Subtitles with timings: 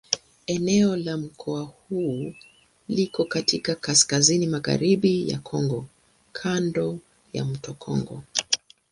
[0.47, 2.35] Eneo la mkoa huu
[2.87, 5.85] liko katika kaskazini-magharibi ya Kongo
[6.31, 6.99] kando
[7.33, 8.23] ya mto Kongo.